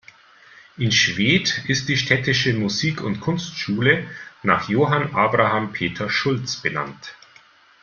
[0.77, 4.09] In Schwedt ist die städtische Musik- und Kunstschule
[4.41, 7.13] nach Johann Abraham Peter Schulz benannt.